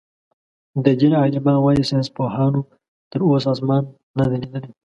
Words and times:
د 0.83 0.85
دين 0.99 1.13
عالمان 1.21 1.57
وايي 1.61 1.83
ساينسپوهانو 1.89 2.59
تر 3.11 3.19
اوسه 3.25 3.47
آسمان 3.53 3.83
نۀ 4.17 4.23
دئ 4.29 4.37
ليدلی. 4.41 4.71